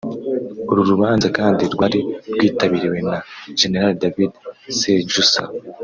uru 0.71 0.81
rubanza 0.91 1.27
kandi 1.37 1.63
rwari 1.73 1.99
rwitabiriwe 2.33 2.97
na 3.09 3.17
General 3.59 3.91
David 4.01 4.31
Sejusa 4.79 5.43